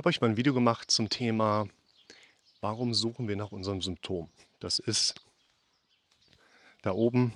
[0.00, 1.68] habe euch mal ein Video gemacht zum Thema,
[2.62, 4.30] warum suchen wir nach unserem Symptom?
[4.58, 5.14] Das ist
[6.80, 7.34] da oben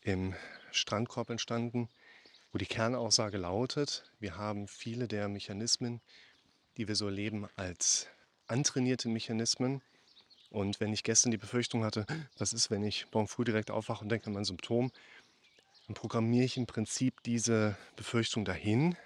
[0.00, 0.34] im
[0.72, 1.88] Strandkorb entstanden,
[2.50, 6.00] wo die Kernaussage lautet, wir haben viele der Mechanismen,
[6.78, 8.08] die wir so erleben, als
[8.48, 9.82] antrainierte Mechanismen.
[10.50, 12.06] Und wenn ich gestern die Befürchtung hatte,
[12.38, 14.90] was ist, wenn ich morgen früh direkt aufwache und denke an mein Symptom,
[15.86, 18.96] dann programmiere ich im Prinzip diese Befürchtung dahin,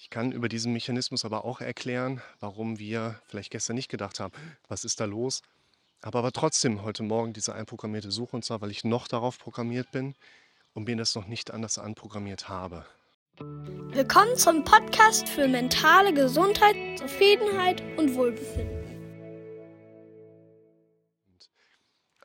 [0.00, 4.32] ich kann über diesen Mechanismus aber auch erklären, warum wir vielleicht gestern nicht gedacht haben,
[4.66, 5.42] was ist da los.
[6.00, 9.90] Aber, aber trotzdem heute Morgen diese einprogrammierte Suche und zwar, weil ich noch darauf programmiert
[9.90, 10.14] bin
[10.72, 12.86] und mir das noch nicht anders anprogrammiert habe.
[13.38, 18.80] Willkommen zum Podcast für mentale Gesundheit, Zufriedenheit und Wohlbefinden.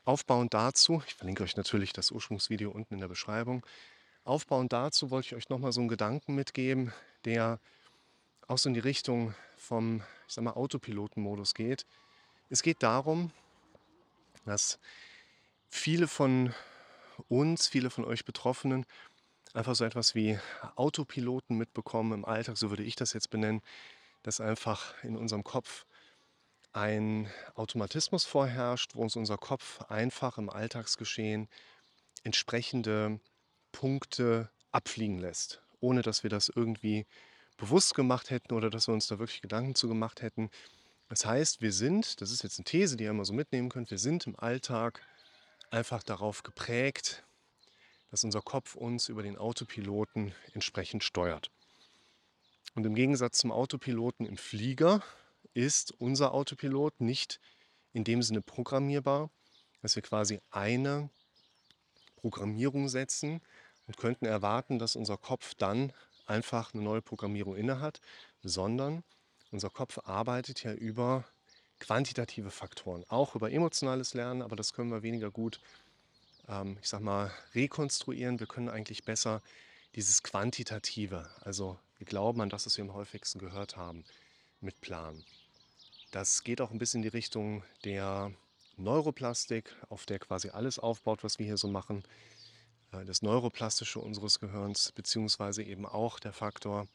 [0.06, 3.66] Aufbauend dazu, ich verlinke euch natürlich das Ursprungsvideo unten in der Beschreibung,
[4.26, 6.92] aufbauend dazu wollte ich euch nochmal so einen Gedanken mitgeben,
[7.24, 7.60] der
[8.48, 11.86] auch so in die Richtung vom, ich sag mal, Autopilotenmodus geht.
[12.50, 13.32] Es geht darum,
[14.44, 14.78] dass
[15.68, 16.54] viele von
[17.28, 18.86] uns, viele von euch Betroffenen
[19.54, 20.38] einfach so etwas wie
[20.76, 23.62] Autopiloten mitbekommen im Alltag, so würde ich das jetzt benennen,
[24.22, 25.86] dass einfach in unserem Kopf
[26.72, 31.48] ein Automatismus vorherrscht, wo uns unser Kopf einfach im Alltagsgeschehen
[32.22, 33.18] entsprechende
[33.78, 37.06] Punkte abfliegen lässt ohne dass wir das irgendwie
[37.56, 40.50] bewusst gemacht hätten oder dass wir uns da wirklich Gedanken zu gemacht hätten.
[41.08, 43.90] Das heißt, wir sind, das ist jetzt eine These, die ihr immer so mitnehmen könnt,
[43.90, 45.02] wir sind im Alltag
[45.70, 47.24] einfach darauf geprägt,
[48.10, 51.50] dass unser Kopf uns über den Autopiloten entsprechend steuert.
[52.74, 55.02] Und im Gegensatz zum Autopiloten im Flieger
[55.54, 57.40] ist unser Autopilot nicht
[57.92, 59.30] in dem Sinne programmierbar,
[59.80, 61.08] dass wir quasi eine
[62.16, 63.40] Programmierung setzen,
[63.86, 65.92] und könnten erwarten, dass unser Kopf dann
[66.26, 68.00] einfach eine neue Programmierung innehat,
[68.42, 69.04] sondern
[69.50, 71.24] unser Kopf arbeitet ja über
[71.78, 75.60] quantitative Faktoren, auch über emotionales Lernen, aber das können wir weniger gut,
[76.48, 78.40] ähm, ich sag mal, rekonstruieren.
[78.40, 79.42] Wir können eigentlich besser
[79.94, 84.04] dieses Quantitative, also wir glauben an das, was wir am häufigsten gehört haben,
[84.60, 85.24] mit planen.
[86.10, 88.32] Das geht auch ein bisschen in die Richtung der
[88.76, 92.04] Neuroplastik, auf der quasi alles aufbaut, was wir hier so machen.
[92.96, 96.88] Äh, das Neuroplastische unseres Gehirns, beziehungsweise eben auch der Faktor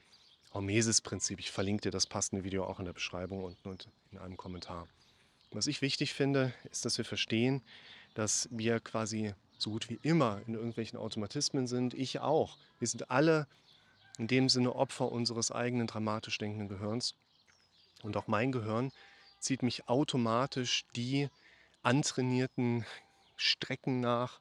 [0.53, 1.39] Hormesis-Prinzip.
[1.39, 4.88] Ich verlinke dir das passende Video auch in der Beschreibung unten und in einem Kommentar.
[5.51, 7.61] Was ich wichtig finde, ist, dass wir verstehen,
[8.13, 11.94] dass wir quasi so gut wie immer in irgendwelchen Automatismen sind.
[11.94, 12.57] Ich auch.
[12.79, 13.47] Wir sind alle
[14.17, 17.16] in dem Sinne Opfer unseres eigenen dramatisch denkenden Gehirns.
[18.01, 18.91] Und auch mein Gehirn
[19.40, 21.29] zieht mich automatisch die
[21.84, 22.85] antrainierten
[23.38, 24.40] Strecken nach,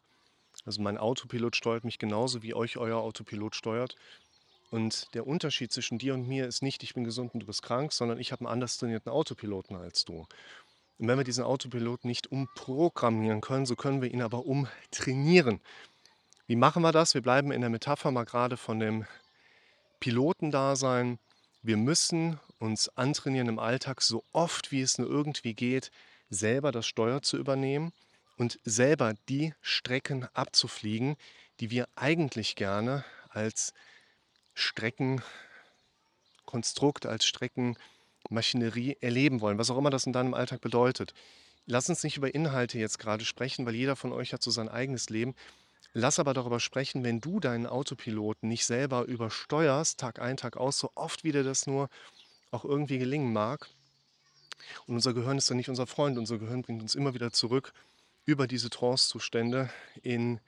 [0.67, 3.97] also mein Autopilot steuert mich genauso, wie euch euer Autopilot steuert.
[4.71, 7.63] Und der Unterschied zwischen dir und mir ist nicht, ich bin gesund und du bist
[7.63, 10.27] krank, sondern ich habe einen anders trainierten Autopiloten als du.
[10.99, 15.61] Und wenn wir diesen Autopiloten nicht umprogrammieren können, so können wir ihn aber umtrainieren.
[16.47, 17.15] Wie machen wir das?
[17.15, 19.07] Wir bleiben in der Metapher mal gerade von dem
[19.99, 21.19] Pilotendasein.
[21.63, 25.91] Wir müssen uns antrainieren im Alltag, so oft wie es nur irgendwie geht,
[26.29, 27.93] selber das Steuer zu übernehmen
[28.41, 31.17] und selber die Strecken abzufliegen,
[31.61, 33.75] die wir eigentlich gerne als
[34.55, 41.13] Streckenkonstrukt, als Streckenmaschinerie erleben wollen, was auch immer das in deinem Alltag bedeutet.
[41.67, 44.71] Lass uns nicht über Inhalte jetzt gerade sprechen, weil jeder von euch hat so sein
[44.71, 45.35] eigenes Leben.
[45.93, 50.79] Lass aber darüber sprechen, wenn du deinen Autopiloten nicht selber übersteuerst, Tag ein, Tag aus,
[50.79, 51.91] so oft wie dir das nur
[52.53, 53.69] auch irgendwie gelingen mag.
[54.87, 57.75] Und unser Gehirn ist dann nicht unser Freund, unser Gehirn bringt uns immer wieder zurück
[58.25, 59.71] über diese Trance-Zustände
[60.03, 60.41] in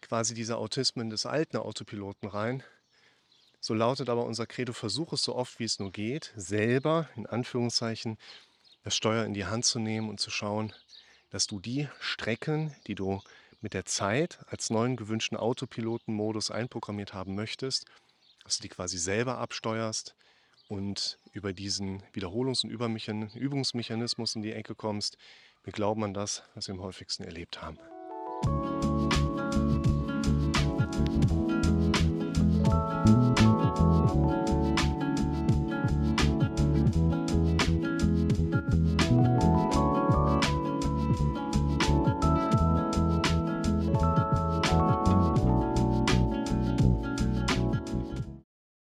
[0.00, 2.62] quasi diese Autismen des alten Autopiloten rein.
[3.60, 7.26] So lautet aber unser Credo, versuch es so oft wie es nur geht, selber in
[7.26, 8.18] Anführungszeichen
[8.82, 10.72] das Steuer in die Hand zu nehmen und zu schauen,
[11.30, 13.22] dass du die Strecken, die du
[13.62, 17.86] mit der Zeit als neuen gewünschten Autopilotenmodus einprogrammiert haben möchtest,
[18.44, 20.14] dass du die quasi selber absteuerst
[20.68, 22.70] und über diesen Wiederholungs- und
[23.34, 25.18] Übungsmechanismus in die Ecke kommst,
[25.62, 27.78] wir glauben an das, was wir am häufigsten erlebt haben.